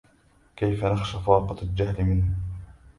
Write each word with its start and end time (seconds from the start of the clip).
كيف 0.55 0.85
نخشى 0.85 1.19
فاقة 1.19 1.61
الجهال 1.61 2.05
من 2.05 2.23